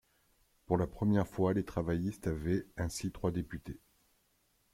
[0.65, 3.79] Pour la première fois, les Travaillistes avaient ainsi trois députés.